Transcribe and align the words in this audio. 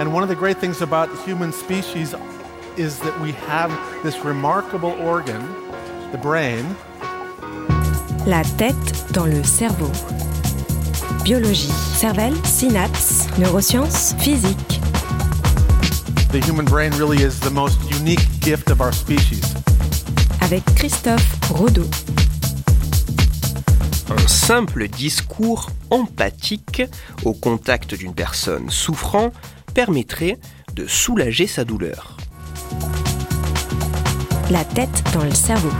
And 0.00 0.14
one 0.14 0.22
of 0.22 0.28
the 0.28 0.36
great 0.36 0.58
things 0.58 0.80
about 0.80 1.08
human 1.24 1.50
species 1.50 2.14
is 2.76 3.00
that 3.00 3.20
we 3.20 3.32
have 3.48 3.72
this 4.04 4.16
remarkable 4.24 4.92
organ, 5.02 5.42
the 6.12 6.18
brain. 6.18 6.64
La 8.24 8.44
tête 8.44 9.12
dans 9.12 9.26
le 9.26 9.42
cerveau. 9.42 9.90
Biologie, 11.24 11.72
cervelle, 11.96 12.36
synapses, 12.44 13.26
neurosciences, 13.38 14.14
physique. 14.20 14.80
The 16.30 16.40
human 16.46 16.64
brain 16.64 16.92
really 16.92 17.24
is 17.24 17.40
the 17.40 17.50
most 17.50 17.80
unique 17.90 18.24
gift 18.40 18.70
of 18.70 18.80
our 18.80 18.92
species. 18.92 19.42
Avec 20.42 20.62
Christophe 20.76 21.26
Rodeau. 21.50 21.88
Un 24.10 24.28
simple 24.28 24.86
discours 24.86 25.70
empathique 25.90 26.82
au 27.24 27.32
contact 27.32 27.94
d'une 27.96 28.14
personne 28.14 28.70
souffrant 28.70 29.32
permettrait 29.78 30.38
de 30.74 30.88
soulager 30.88 31.46
sa 31.46 31.64
douleur. 31.64 32.16
La 34.50 34.64
tête 34.64 35.04
dans 35.14 35.22
le 35.22 35.30
cerveau. 35.30 35.70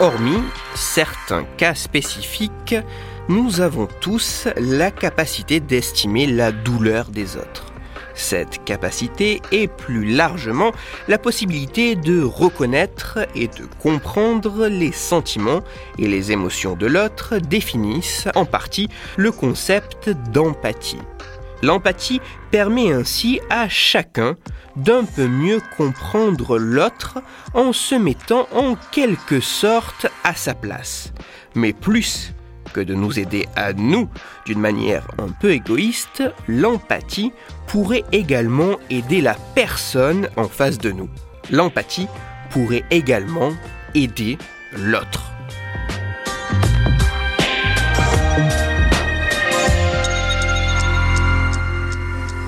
Hormis 0.00 0.40
certains 0.74 1.44
cas 1.58 1.74
spécifiques, 1.74 2.74
nous 3.28 3.60
avons 3.60 3.88
tous 4.00 4.48
la 4.56 4.90
capacité 4.90 5.60
d'estimer 5.60 6.26
la 6.26 6.50
douleur 6.50 7.10
des 7.10 7.36
autres. 7.36 7.67
Cette 8.18 8.64
capacité 8.64 9.40
est 9.52 9.68
plus 9.68 10.04
largement 10.04 10.72
la 11.06 11.18
possibilité 11.18 11.94
de 11.94 12.20
reconnaître 12.20 13.20
et 13.36 13.46
de 13.46 13.64
comprendre 13.80 14.66
les 14.66 14.90
sentiments 14.90 15.62
et 15.98 16.08
les 16.08 16.32
émotions 16.32 16.74
de 16.74 16.86
l'autre 16.86 17.38
définissent 17.38 18.26
en 18.34 18.44
partie 18.44 18.88
le 19.16 19.30
concept 19.30 20.10
d'empathie. 20.32 20.98
L'empathie 21.62 22.20
permet 22.50 22.92
ainsi 22.92 23.40
à 23.50 23.68
chacun 23.68 24.36
d'un 24.74 25.04
peu 25.04 25.28
mieux 25.28 25.60
comprendre 25.76 26.58
l'autre 26.58 27.18
en 27.54 27.72
se 27.72 27.94
mettant 27.94 28.48
en 28.52 28.76
quelque 28.90 29.38
sorte 29.38 30.06
à 30.24 30.34
sa 30.34 30.54
place. 30.54 31.12
Mais 31.54 31.72
plus 31.72 32.34
que 32.72 32.80
de 32.80 32.94
nous 32.94 33.18
aider 33.18 33.46
à 33.56 33.72
nous 33.72 34.08
d'une 34.46 34.60
manière 34.60 35.06
un 35.18 35.28
peu 35.28 35.52
égoïste, 35.52 36.22
l'empathie 36.46 37.32
pourrait 37.66 38.04
également 38.12 38.76
aider 38.90 39.20
la 39.20 39.34
personne 39.54 40.28
en 40.36 40.48
face 40.48 40.78
de 40.78 40.90
nous. 40.90 41.08
L'empathie 41.50 42.08
pourrait 42.50 42.84
également 42.90 43.52
aider 43.94 44.38
l'autre. 44.76 45.32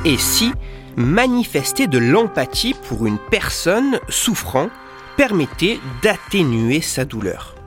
Et 0.04 0.16
si 0.16 0.52
manifester 0.96 1.86
de 1.86 1.98
l'empathie 1.98 2.74
pour 2.88 3.06
une 3.06 3.18
personne 3.30 4.00
souffrant 4.08 4.70
permettait 5.16 5.78
d'atténuer 6.02 6.80
sa 6.80 7.04
douleur? 7.04 7.59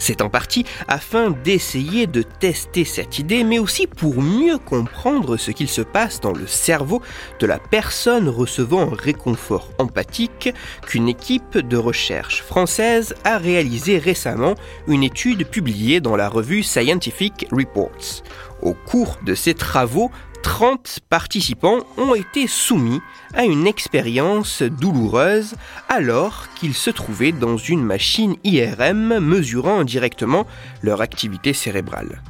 C'est 0.00 0.22
en 0.22 0.28
partie 0.28 0.66
afin 0.88 1.30
d'essayer 1.30 2.08
de 2.08 2.22
tester 2.22 2.84
cette 2.84 3.20
idée, 3.20 3.44
mais 3.44 3.60
aussi 3.60 3.86
pour 3.86 4.20
mieux 4.20 4.58
comprendre 4.58 5.36
ce 5.36 5.52
qu'il 5.52 5.68
se 5.68 5.82
passe 5.82 6.20
dans 6.20 6.32
le 6.32 6.48
cerveau 6.48 7.00
de 7.38 7.46
la 7.46 7.58
personne 7.58 8.28
recevant 8.28 8.92
un 8.92 8.96
réconfort 8.96 9.68
empathique 9.78 10.52
qu'une 10.86 11.08
équipe 11.08 11.58
de 11.58 11.76
recherche 11.76 12.42
française 12.42 13.14
a 13.24 13.38
réalisé 13.38 13.98
récemment 13.98 14.54
une 14.88 15.04
étude 15.04 15.46
publiée 15.46 16.00
dans 16.00 16.16
la 16.16 16.28
revue 16.28 16.62
Scientific 16.62 17.46
Reports. 17.52 18.22
Au 18.62 18.74
cours 18.74 19.18
de 19.24 19.34
ces 19.34 19.54
travaux, 19.54 20.10
30 20.42 21.00
participants 21.08 21.80
ont 21.96 22.14
été 22.14 22.46
soumis 22.46 23.00
à 23.34 23.44
une 23.44 23.66
expérience 23.66 24.62
douloureuse 24.62 25.54
alors 25.88 26.48
qu'ils 26.54 26.74
se 26.74 26.90
trouvaient 26.90 27.32
dans 27.32 27.56
une 27.56 27.84
machine 27.84 28.36
IRM 28.44 29.18
mesurant 29.18 29.84
directement 29.84 30.46
leur 30.82 31.00
activité 31.00 31.52
cérébrale. 31.52 32.22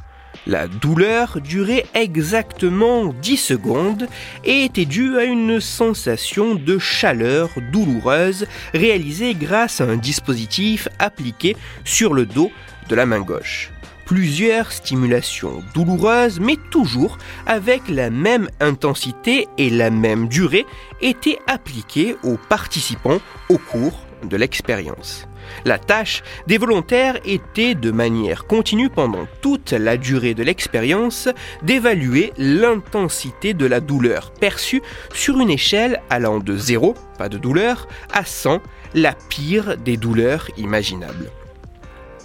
La 0.47 0.67
douleur 0.67 1.39
durait 1.39 1.85
exactement 1.93 3.13
10 3.21 3.37
secondes 3.37 4.07
et 4.43 4.65
était 4.65 4.85
due 4.85 5.17
à 5.17 5.23
une 5.23 5.59
sensation 5.59 6.55
de 6.55 6.79
chaleur 6.79 7.49
douloureuse 7.71 8.47
réalisée 8.73 9.35
grâce 9.35 9.81
à 9.81 9.85
un 9.85 9.97
dispositif 9.97 10.87
appliqué 10.97 11.55
sur 11.85 12.13
le 12.13 12.25
dos 12.25 12.51
de 12.89 12.95
la 12.95 13.05
main 13.05 13.21
gauche 13.21 13.70
plusieurs 14.11 14.73
stimulations 14.73 15.63
douloureuses, 15.73 16.41
mais 16.41 16.57
toujours 16.69 17.17
avec 17.45 17.81
la 17.87 18.09
même 18.09 18.49
intensité 18.59 19.47
et 19.57 19.69
la 19.69 19.89
même 19.89 20.27
durée, 20.27 20.65
étaient 20.99 21.39
appliquées 21.47 22.17
aux 22.21 22.35
participants 22.35 23.21
au 23.47 23.57
cours 23.57 24.05
de 24.25 24.35
l'expérience. 24.35 25.29
La 25.63 25.79
tâche 25.79 26.23
des 26.45 26.57
volontaires 26.57 27.21
était 27.23 27.73
de 27.73 27.89
manière 27.89 28.47
continue 28.47 28.89
pendant 28.89 29.27
toute 29.39 29.71
la 29.71 29.95
durée 29.95 30.33
de 30.33 30.43
l'expérience 30.43 31.29
d'évaluer 31.63 32.33
l'intensité 32.37 33.53
de 33.53 33.65
la 33.65 33.79
douleur 33.79 34.33
perçue 34.33 34.81
sur 35.13 35.39
une 35.39 35.49
échelle 35.49 36.01
allant 36.09 36.39
de 36.39 36.57
0, 36.57 36.95
pas 37.17 37.29
de 37.29 37.37
douleur, 37.37 37.87
à 38.11 38.25
100, 38.25 38.59
la 38.93 39.13
pire 39.29 39.77
des 39.77 39.95
douleurs 39.95 40.49
imaginables. 40.57 41.31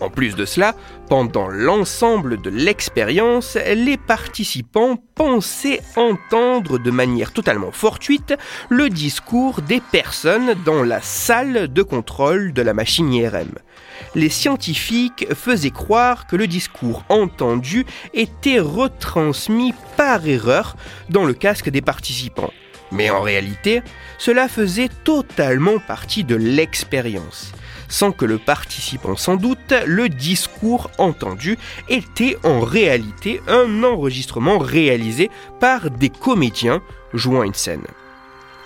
En 0.01 0.11
plus 0.11 0.37
de 0.37 0.45
cela, 0.45 0.75
pendant 1.09 1.49
l'ensemble 1.49 2.41
de 2.41 2.51
l'expérience, 2.51 3.57
les 3.57 3.97
participants 3.97 4.99
pensaient 5.15 5.81
entendre 5.97 6.79
de 6.79 6.91
manière 6.91 7.33
totalement 7.33 7.73
fortuite 7.73 8.35
le 8.69 8.91
discours 8.91 9.63
des 9.63 9.81
personnes 9.81 10.55
dans 10.65 10.83
la 10.83 11.01
salle 11.01 11.73
de 11.73 11.83
contrôle 11.83 12.53
de 12.53 12.63
la 12.63 12.75
machine 12.75 13.13
IRM. 13.13 13.53
Les 14.15 14.29
scientifiques 14.29 15.27
faisaient 15.35 15.71
croire 15.71 16.27
que 16.27 16.37
le 16.37 16.47
discours 16.47 17.05
entendu 17.09 17.87
était 18.13 18.61
retransmis 18.61 19.73
par 19.97 20.27
erreur 20.27 20.77
dans 21.09 21.25
le 21.25 21.33
casque 21.33 21.71
des 21.71 21.83
participants. 21.83 22.53
Mais 22.93 23.09
en 23.11 23.23
réalité, 23.23 23.83
cela 24.19 24.49
faisait 24.49 24.91
totalement 25.05 25.79
partie 25.79 26.23
de 26.23 26.37
l'expérience 26.37 27.53
sans 27.89 28.13
que 28.13 28.25
le 28.25 28.39
participant 28.39 29.17
s'en 29.17 29.37
doute, 29.37 29.75
le 29.87 30.09
discours 30.09 30.91
entendu 30.99 31.59
était 31.89 32.37
en 32.45 32.61
réalité 32.61 33.41
un 33.49 33.83
enregistrement 33.85 34.59
réalisé 34.59 35.31
par 35.61 35.91
des 35.91 36.11
comédiens 36.11 36.83
jouant 37.13 37.43
une 37.43 37.55
scène. 37.55 37.87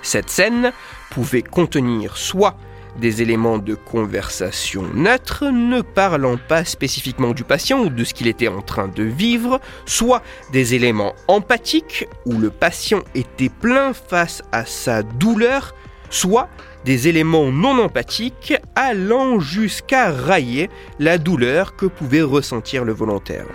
Cette 0.03 0.31
scène 0.31 0.73
pouvait 1.11 1.43
contenir 1.43 2.17
soit 2.17 2.57
des 2.99 3.23
éléments 3.23 3.59
de 3.59 3.75
conversation 3.75 4.83
neutres 4.95 5.51
ne 5.51 5.81
parlant 5.81 6.37
pas 6.37 6.65
spécifiquement 6.65 7.33
du 7.33 7.45
patient 7.45 7.81
ou 7.81 7.89
de 7.89 8.05
ce 8.05 8.15
qu'il 8.15 8.27
était 8.27 8.49
en 8.49 8.63
train 8.63 8.89
de 8.89 9.03
vivre, 9.03 9.61
soit 9.87 10.23
des 10.53 10.75
éléments 10.75 11.15
empathiques 11.29 12.07
où 12.27 12.39
le 12.39 12.51
patient 12.51 13.03
était 13.15 13.49
plein 13.49 13.93
face 13.93 14.43
à 14.53 14.65
sa 14.65 15.03
douleur, 15.03 15.75
soit 16.11 16.49
des 16.85 17.09
éléments 17.09 17.51
non 17.51 17.79
empathiques 17.79 18.55
allant 18.75 19.41
jusqu'à 19.41 20.11
railler 20.11 20.71
la 20.99 21.19
douleur 21.19 21.77
que 21.77 21.87
pouvait 21.87 22.23
ressentir 22.23 22.85
le 22.85 22.93
volontaire. 22.93 23.47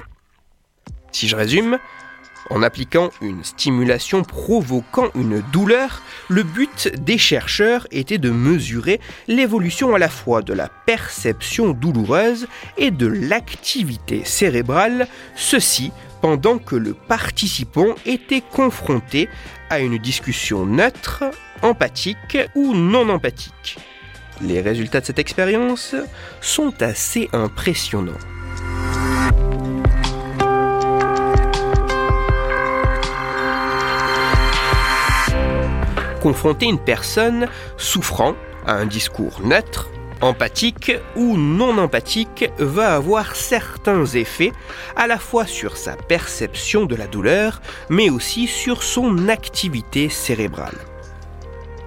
Si 1.12 1.28
je 1.28 1.36
résume, 1.36 1.80
en 2.50 2.62
appliquant 2.62 3.10
une 3.22 3.44
stimulation 3.44 4.24
provoquant 4.24 5.10
une 5.16 5.42
douleur, 5.52 6.02
le 6.30 6.44
but 6.44 6.94
des 7.04 7.18
chercheurs 7.18 7.88
était 7.92 8.18
de 8.18 8.30
mesurer 8.30 9.00
l'évolution 9.28 9.96
à 9.96 10.00
la 10.00 10.10
fois 10.10 10.42
de 10.42 10.54
la 10.54 10.70
perception 10.86 11.72
douloureuse 11.72 12.48
et 12.78 12.92
de 12.92 13.08
l'activité 13.08 14.24
cérébrale, 14.26 15.08
ceci 15.36 15.92
pendant 16.22 16.58
que 16.58 16.76
le 16.76 16.94
participant 16.94 17.96
était 18.06 18.42
confronté 18.42 19.30
à 19.70 19.80
une 19.80 19.98
discussion 19.98 20.66
neutre 20.66 21.24
empathique 21.62 22.38
ou 22.56 22.74
non 22.74 23.10
empathique. 23.10 23.78
Les 24.42 24.62
résultats 24.62 25.00
de 25.00 25.06
cette 25.06 25.20
expérience 25.20 25.96
sont 26.42 26.82
assez 26.82 27.30
impressionnants. 27.32 28.14
Confronter 36.22 36.66
une 36.66 36.80
personne 36.80 37.48
souffrant 37.78 38.36
à 38.66 38.74
un 38.74 38.88
discours 38.88 39.42
neutre, 39.44 39.90
empathique 40.22 40.92
ou 41.16 41.38
non 41.38 41.78
empathique 41.78 42.50
va 42.58 42.96
avoir 42.96 43.36
certains 43.36 44.06
effets 44.06 44.52
à 44.96 45.08
la 45.08 45.20
fois 45.20 45.46
sur 45.46 45.78
sa 45.78 45.96
perception 45.96 46.86
de 46.86 46.96
la 46.96 47.08
douleur, 47.08 47.62
mais 47.90 48.10
aussi 48.10 48.48
sur 48.48 48.82
son 48.82 49.30
activité 49.30 50.10
cérébrale. 50.10 50.78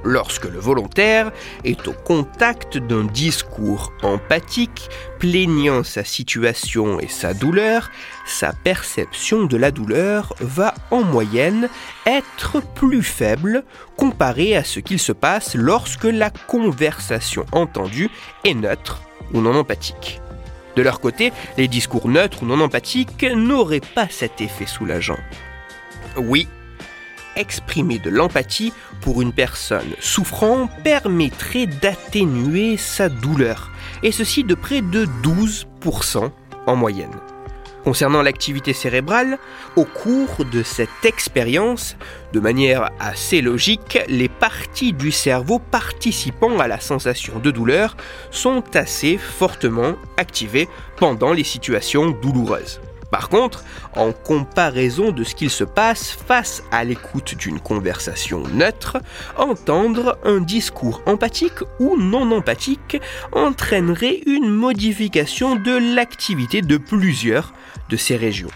Lorsque 0.05 0.45
le 0.45 0.59
volontaire 0.59 1.33
est 1.65 1.89
au 1.89 1.93
contact 1.93 2.79
d'un 2.79 3.05
discours 3.05 3.93
empathique, 4.03 4.89
plaignant 5.19 5.83
sa 5.83 6.05
situation 6.05 7.01
et 7.01 7.09
sa 7.09 7.35
douleur, 7.35 7.91
sa 8.27 8.53
perception 8.53 9.45
de 9.45 9.57
la 9.57 9.71
douleur 9.71 10.35
va 10.41 10.75
en 10.91 11.03
moyenne 11.03 11.69
être 12.07 12.63
plus 12.75 13.03
faible 13.03 13.65
comparée 13.97 14.57
à 14.57 14.65
ce 14.65 14.81
qu'il 14.81 14.99
se 14.99 15.13
passe 15.13 15.55
lorsque 15.55 16.05
la 16.05 16.31
conversation 16.31 17.45
entendue 17.53 18.11
est 18.45 18.55
neutre 18.55 19.03
ou 19.33 19.41
non 19.41 19.55
empathique. 19.55 20.21
De 20.77 20.83
leur 20.83 21.01
côté, 21.01 21.33
les 21.57 21.67
discours 21.67 22.09
neutres 22.09 22.45
ou 22.45 22.47
non 22.47 22.61
empathiques 22.61 23.27
n'auraient 23.35 23.81
pas 23.81 24.07
cet 24.09 24.41
effet 24.41 24.67
soulageant. 24.67 25.19
Oui, 26.17 26.47
exprimer 27.39 27.99
de 27.99 28.11
l'empathie 28.11 28.73
pour 29.01 29.23
une 29.23 29.33
personne 29.33 29.95
souffrant 30.01 30.69
permettrait 30.85 31.67
d'atténuer 31.67 32.77
sa 32.77 33.09
douleur, 33.09 33.71
et 34.03 34.13
ceci 34.13 34.45
de 34.45 34.55
près 34.55 34.81
de 34.81 35.07
12% 35.23 36.31
en 36.67 36.77
moyenne. 36.77 37.15
Concernant 37.85 38.23
l'activité 38.23 38.75
cérébrale, 38.75 39.39
au 39.77 39.85
cours 39.85 40.45
de 40.45 40.63
cette 40.63 41.05
expérience, 41.05 41.97
de 42.33 42.41
manière 42.41 42.91
assez 43.01 43.41
logique, 43.41 43.99
les 44.09 44.29
parties 44.29 44.93
du 44.93 45.11
cerveau 45.11 45.59
participant 45.59 46.59
à 46.59 46.69
la 46.69 46.81
sensation 46.81 47.39
de 47.39 47.51
douleur 47.51 47.97
sont 48.31 48.63
assez 48.75 49.17
fortement 49.17 49.95
activées 50.19 50.69
pendant 50.97 51.33
les 51.33 51.45
situations 51.45 52.11
douloureuses. 52.11 52.81
Par 53.11 53.29
contre, 53.29 53.65
en 53.97 54.13
comparaison 54.13 55.13
de 55.13 55.25
ce 55.25 55.35
qu'il 55.35 55.51
se 55.51 55.65
passe 55.65 56.11
face 56.11 56.63
à 56.71 56.85
l'écoute 56.85 57.35
d'une 57.37 57.61
conversation 57.61 58.43
neutre, 58.53 58.99
entendre 59.37 60.19
un 60.25 60.41
discours 60.41 61.01
empathique 61.07 61.63
ou 61.79 61.97
non 61.97 62.31
empathique 62.33 63.01
entraînerait 63.33 64.21
une 64.27 64.51
modification 64.51 65.57
de 65.57 65.95
l'activité 65.95 66.61
de 66.61 66.77
plusieurs 66.77 67.55
de 67.89 67.97
ces 67.97 68.17
régions. 68.17 68.51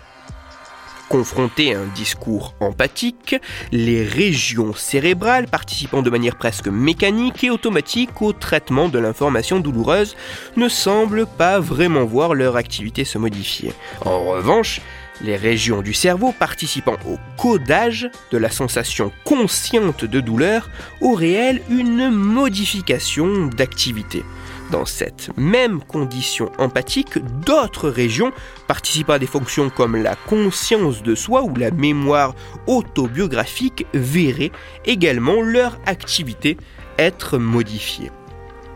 Confronté 1.08 1.74
à 1.74 1.80
un 1.80 1.86
discours 1.94 2.54
empathique, 2.60 3.36
les 3.70 4.02
régions 4.02 4.72
cérébrales 4.72 5.46
participant 5.46 6.00
de 6.00 6.08
manière 6.08 6.36
presque 6.36 6.68
mécanique 6.68 7.44
et 7.44 7.50
automatique 7.50 8.22
au 8.22 8.32
traitement 8.32 8.88
de 8.88 8.98
l'information 8.98 9.60
douloureuse 9.60 10.16
ne 10.56 10.68
semblent 10.68 11.26
pas 11.26 11.60
vraiment 11.60 12.04
voir 12.04 12.34
leur 12.34 12.56
activité 12.56 13.04
se 13.04 13.18
modifier. 13.18 13.72
En 14.04 14.24
revanche, 14.24 14.80
les 15.22 15.36
régions 15.36 15.82
du 15.82 15.92
cerveau 15.92 16.32
participant 16.32 16.96
au 17.06 17.18
codage 17.36 18.10
de 18.30 18.38
la 18.38 18.50
sensation 18.50 19.12
consciente 19.24 20.04
de 20.04 20.20
douleur 20.20 20.70
auraient 21.00 21.32
elles 21.32 21.62
une 21.70 22.10
modification 22.10 23.46
d'activité. 23.46 24.24
Dans 24.72 24.86
cette 24.86 25.28
même 25.36 25.82
condition 25.82 26.50
empathique, 26.56 27.18
d'autres 27.44 27.90
régions 27.90 28.32
participant 28.68 29.12
à 29.12 29.18
des 29.18 29.26
fonctions 29.26 29.68
comme 29.68 29.96
la 29.96 30.16
conscience 30.16 31.02
de 31.02 31.14
soi 31.14 31.42
ou 31.42 31.54
la 31.56 31.70
mémoire 31.70 32.34
autobiographique 32.66 33.86
verraient 33.92 34.50
également 34.86 35.42
leur 35.42 35.78
activité 35.84 36.56
être 36.98 37.36
modifiée. 37.36 38.10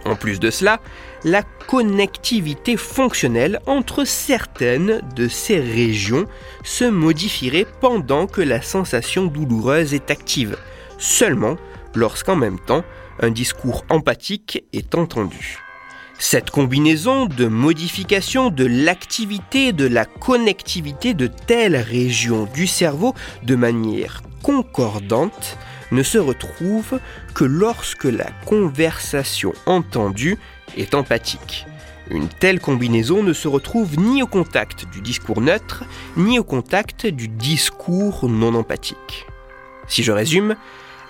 En 0.04 0.16
plus 0.16 0.38
de 0.38 0.50
cela, 0.50 0.80
la 1.24 1.42
connectivité 1.66 2.76
fonctionnelle 2.76 3.58
entre 3.64 4.04
certaines 4.04 5.00
de 5.16 5.28
ces 5.28 5.58
régions 5.58 6.26
se 6.62 6.84
modifierait 6.84 7.66
pendant 7.80 8.26
que 8.26 8.42
la 8.42 8.60
sensation 8.60 9.24
douloureuse 9.24 9.94
est 9.94 10.10
active, 10.10 10.58
seulement 10.98 11.56
lorsqu'en 11.94 12.36
même 12.36 12.60
temps 12.60 12.84
un 13.18 13.30
discours 13.30 13.86
empathique 13.88 14.62
est 14.74 14.94
entendu. 14.94 15.65
Cette 16.18 16.50
combinaison 16.50 17.26
de 17.26 17.46
modification 17.46 18.48
de 18.48 18.64
l'activité 18.64 19.72
de 19.72 19.86
la 19.86 20.06
connectivité 20.06 21.12
de 21.12 21.26
telles 21.26 21.76
régions 21.76 22.48
du 22.54 22.66
cerveau 22.66 23.14
de 23.42 23.54
manière 23.54 24.22
concordante 24.42 25.58
ne 25.92 26.02
se 26.02 26.16
retrouve 26.16 27.00
que 27.34 27.44
lorsque 27.44 28.04
la 28.04 28.30
conversation 28.46 29.52
entendue 29.66 30.38
est 30.76 30.94
empathique. 30.94 31.66
Une 32.10 32.28
telle 32.28 32.60
combinaison 32.60 33.22
ne 33.22 33.34
se 33.34 33.46
retrouve 33.46 33.98
ni 33.98 34.22
au 34.22 34.26
contact 34.26 34.86
du 34.90 35.02
discours 35.02 35.42
neutre, 35.42 35.84
ni 36.16 36.38
au 36.38 36.44
contact 36.44 37.06
du 37.06 37.28
discours 37.28 38.28
non 38.28 38.54
empathique. 38.54 39.26
Si 39.86 40.02
je 40.02 40.12
résume, 40.12 40.56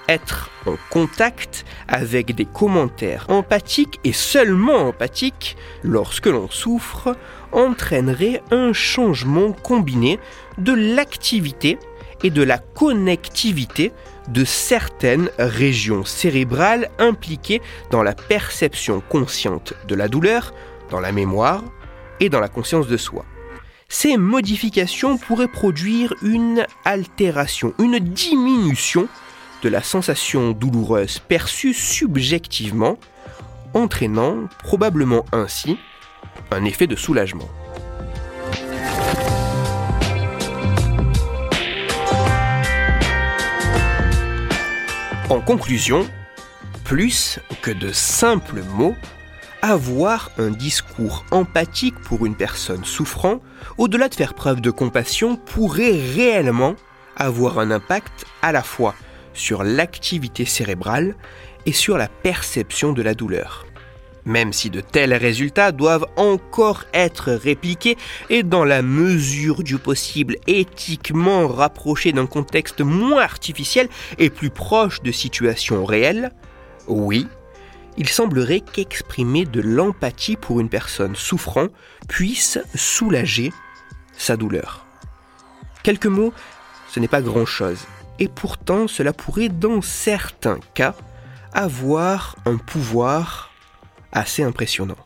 être 0.09 0.51
en 0.67 0.77
contact 0.91 1.65
avec 1.89 2.35
des 2.35 2.45
commentaires 2.45 3.27
empathiques 3.29 4.01
et 4.05 4.13
seulement 4.13 4.89
empathiques 4.89 5.57
lorsque 5.83 6.27
l'on 6.27 6.49
souffre 6.51 7.17
entraînerait 7.53 8.43
un 8.51 8.73
changement 8.73 9.53
combiné 9.53 10.19
de 10.59 10.73
l'activité 10.73 11.79
et 12.23 12.31
de 12.31 12.43
la 12.43 12.59
connectivité 12.59 13.93
de 14.29 14.45
certaines 14.45 15.31
régions 15.39 16.05
cérébrales 16.05 16.91
impliquées 16.99 17.63
dans 17.91 18.03
la 18.03 18.15
perception 18.15 19.01
consciente 19.01 19.75
de 19.87 19.95
la 19.95 20.09
douleur, 20.09 20.53
dans 20.91 21.01
la 21.01 21.13
mémoire 21.13 21.63
et 22.21 22.29
dans 22.29 22.41
la 22.41 22.49
conscience 22.49 22.89
de 22.89 22.97
soi. 22.97 23.25
Ces 23.89 24.17
modifications 24.17 25.17
pourraient 25.17 25.47
produire 25.47 26.13
une 26.23 26.67
altération, 26.85 27.73
une 27.79 28.01
diminution 28.01 29.09
la 29.69 29.83
sensation 29.83 30.53
douloureuse 30.53 31.19
perçue 31.19 31.75
subjectivement, 31.75 32.99
entraînant 33.75 34.49
probablement 34.63 35.25
ainsi 35.33 35.79
un 36.51 36.65
effet 36.65 36.87
de 36.87 36.97
soulagement. 36.97 37.49
En 45.29 45.41
conclusion, 45.41 46.07
plus 46.85 47.41
que 47.63 47.73
de 47.73 47.91
simples 47.93 48.63
mots, 48.63 48.95
avoir 49.61 50.31
un 50.39 50.51
discours 50.51 51.25
empathique 51.33 51.99
pour 52.01 52.27
une 52.27 52.37
personne 52.37 52.85
souffrant, 52.85 53.41
au-delà 53.77 54.09
de 54.09 54.15
faire 54.15 54.35
preuve 54.35 54.61
de 54.61 54.71
compassion, 54.71 55.37
pourrait 55.37 55.99
réellement 56.15 56.77
avoir 57.17 57.59
un 57.59 57.73
impact 57.73 58.25
à 58.43 58.53
la 58.53 58.63
fois 58.63 58.95
sur 59.37 59.63
l'activité 59.63 60.45
cérébrale 60.45 61.15
et 61.67 61.73
sur 61.73 61.99
la 61.99 62.09
perception 62.09 62.93
de 62.93 63.03
la 63.03 63.15
douleur. 63.15 63.67
Même 64.25 64.53
si 64.53 64.71
de 64.71 64.81
tels 64.81 65.15
résultats 65.15 65.71
doivent 65.71 66.07
encore 66.17 66.83
être 66.93 67.31
répliqués 67.31 67.97
et 68.29 68.43
dans 68.43 68.65
la 68.65 68.83
mesure 68.83 69.63
du 69.63 69.79
possible 69.79 70.37
éthiquement 70.49 71.47
rapprochés 71.47 72.13
d'un 72.13 72.27
contexte 72.27 72.81
moins 72.81 73.23
artificiel 73.23 73.89
et 74.19 74.31
plus 74.31 74.51
proche 74.51 75.01
de 75.03 75.13
situations 75.13 75.85
réelles, 75.85 76.33
oui, 76.89 77.29
il 77.97 78.09
semblerait 78.09 78.61
qu'exprimer 78.61 79.45
de 79.45 79.61
l'empathie 79.61 80.37
pour 80.37 80.59
une 80.59 80.69
personne 80.69 81.15
souffrant 81.15 81.69
puisse 82.09 82.59
soulager 82.75 83.53
sa 84.19 84.37
douleur. 84.37 84.85
Quelques 85.85 86.07
mots, 86.07 86.33
ce 86.89 86.99
n'est 86.99 87.07
pas 87.07 87.23
grand-chose, 87.23 87.79
et 88.19 88.29
pourtant 88.29 88.89
cela 88.89 89.13
pourrait 89.13 89.49
dans 89.49 89.81
certains 89.83 90.61
cas 90.75 90.95
avoir 91.53 92.37
un 92.45 92.57
pouvoir 92.57 93.53
assez 94.13 94.43
impressionnant. 94.43 94.97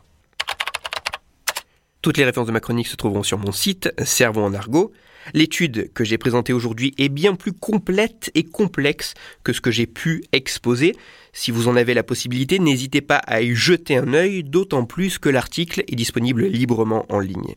Toutes 2.01 2.17
les 2.17 2.25
références 2.25 2.47
de 2.47 2.51
ma 2.51 2.59
chronique 2.59 2.87
se 2.87 2.95
trouveront 2.95 3.23
sur 3.23 3.37
mon 3.37 3.51
site 3.51 3.93
Cerveau 4.03 4.41
en 4.41 4.53
argot. 4.53 4.91
L'étude 5.33 5.93
que 5.93 6.03
j'ai 6.03 6.17
présentée 6.17 6.51
aujourd'hui 6.51 6.95
est 6.97 7.09
bien 7.09 7.35
plus 7.35 7.53
complète 7.53 8.31
et 8.33 8.43
complexe 8.43 9.13
que 9.43 9.53
ce 9.53 9.61
que 9.61 9.69
j'ai 9.69 9.85
pu 9.85 10.23
exposer. 10.31 10.95
Si 11.31 11.51
vous 11.51 11.67
en 11.67 11.75
avez 11.75 11.93
la 11.93 12.01
possibilité, 12.01 12.57
n'hésitez 12.57 13.01
pas 13.01 13.17
à 13.17 13.41
y 13.41 13.53
jeter 13.53 13.97
un 13.97 14.13
œil, 14.13 14.43
d'autant 14.43 14.85
plus 14.85 15.19
que 15.19 15.29
l'article 15.29 15.83
est 15.87 15.95
disponible 15.95 16.45
librement 16.45 17.05
en 17.09 17.19
ligne. 17.19 17.55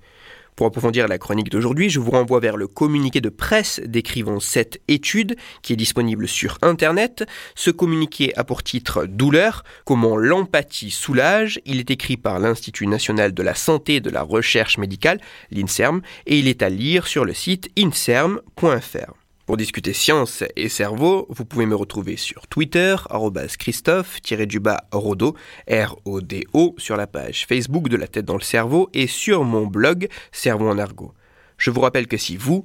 Pour 0.57 0.69
approfondir 0.69 1.09
la 1.09 1.19
chronique 1.19 1.51
d'aujourd'hui, 1.51 1.91
je 1.91 1.99
vous 1.99 2.13
renvoie 2.13 2.39
vers 2.39 2.57
le 2.57 2.69
communiqué 2.69 3.21
de 3.21 3.29
presse 3.29 3.81
décrivant 3.85 4.39
cette 4.39 4.81
étude 4.87 5.37
qui 5.63 5.73
est 5.73 5.77
disponible 5.77 6.29
sur 6.29 6.59
Internet. 6.63 7.25
Ce 7.57 7.73
communiqué 7.73 8.33
a 8.37 8.45
pour 8.45 8.63
titre 8.63 9.05
Douleur, 9.07 9.65
comment 9.85 10.17
l'empathie 10.17 10.93
soulage. 10.93 11.61
Il 11.65 11.81
est 11.81 11.91
écrit 11.91 12.17
par 12.17 12.39
l'Institut 12.39 12.87
national 12.87 13.35
de 13.35 13.43
la 13.43 13.55
santé 13.55 13.97
et 13.97 14.01
de 14.01 14.11
la 14.11 14.23
recherche 14.23 14.79
médicale, 14.79 15.21
l'INSERM, 15.51 16.03
et 16.27 16.39
il 16.39 16.47
est 16.47 16.63
à 16.63 16.69
lire 16.69 17.09
sur 17.09 17.25
le 17.25 17.35
site 17.35 17.69
inserm.fr. 17.77 19.24
Pour 19.47 19.59
discuter 19.59 19.93
science 19.93 20.43
et 20.57 20.71
cerveau, 20.71 21.27
vous 21.29 21.45
pouvez 21.45 21.67
me 21.67 21.77
retrouver 21.77 22.17
sur 22.17 22.47
Twitter, 22.47 22.97
Christophe-Rodo, 23.59 25.37
R-O-D-O, 25.71 26.75
sur 26.79 26.97
la 26.97 27.07
page 27.07 27.45
Facebook 27.47 27.91
de 27.91 27.97
la 27.99 28.09
tête 28.09 28.25
dans 28.25 28.39
le 28.39 28.41
cerveau 28.41 28.89
et 28.95 29.07
sur 29.07 29.45
mon 29.45 29.67
blog 29.67 30.09
Cerveau 30.33 30.71
en 30.71 30.79
argot. 30.79 31.13
Je 31.59 31.71
vous 31.71 31.83
rappelle 31.83 32.07
que 32.07 32.17
si 32.17 32.39
vous, 32.39 32.65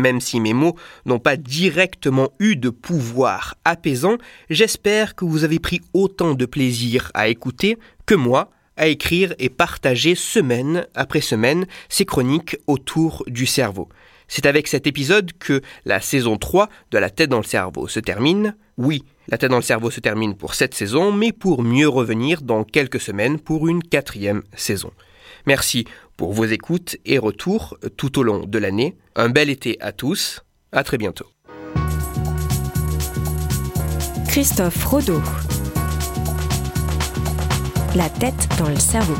Même 0.00 0.20
si 0.20 0.40
mes 0.40 0.54
mots 0.54 0.76
n'ont 1.04 1.18
pas 1.18 1.36
directement 1.36 2.30
eu 2.38 2.56
de 2.56 2.70
pouvoir 2.70 3.56
apaisant, 3.64 4.16
j'espère 4.48 5.14
que 5.14 5.24
vous 5.24 5.44
avez 5.44 5.58
pris 5.58 5.80
autant 5.92 6.34
de 6.34 6.46
plaisir 6.46 7.10
à 7.14 7.28
écouter 7.28 7.78
que 8.06 8.14
moi 8.14 8.50
à 8.76 8.86
écrire 8.86 9.34
et 9.38 9.50
partager 9.50 10.14
semaine 10.14 10.86
après 10.94 11.20
semaine 11.20 11.66
ces 11.90 12.06
chroniques 12.06 12.56
autour 12.66 13.24
du 13.26 13.44
cerveau. 13.44 13.90
C'est 14.26 14.46
avec 14.46 14.68
cet 14.68 14.86
épisode 14.86 15.32
que 15.38 15.60
la 15.84 16.00
saison 16.00 16.38
3 16.38 16.70
de 16.90 16.98
La 16.98 17.10
tête 17.10 17.28
dans 17.28 17.38
le 17.38 17.44
cerveau 17.44 17.88
se 17.88 18.00
termine. 18.00 18.56
Oui, 18.78 19.04
La 19.28 19.36
tête 19.36 19.50
dans 19.50 19.56
le 19.56 19.62
cerveau 19.62 19.90
se 19.90 20.00
termine 20.00 20.34
pour 20.34 20.54
cette 20.54 20.74
saison, 20.74 21.12
mais 21.12 21.32
pour 21.32 21.62
mieux 21.62 21.88
revenir 21.88 22.40
dans 22.40 22.64
quelques 22.64 23.00
semaines 23.00 23.38
pour 23.38 23.68
une 23.68 23.82
quatrième 23.82 24.42
saison. 24.56 24.92
Merci 25.46 25.84
pour 26.20 26.34
vos 26.34 26.44
écoutes 26.44 26.98
et 27.06 27.16
retours 27.16 27.78
tout 27.96 28.18
au 28.18 28.22
long 28.22 28.44
de 28.44 28.58
l'année. 28.58 28.98
Un 29.16 29.30
bel 29.30 29.48
été 29.48 29.80
à 29.80 29.90
tous. 29.90 30.44
À 30.70 30.84
très 30.84 30.98
bientôt. 30.98 31.24
Christophe 34.28 34.84
Rodeau. 34.84 35.22
La 37.96 38.10
tête 38.10 38.48
dans 38.58 38.68
le 38.68 38.76
cerveau. 38.78 39.16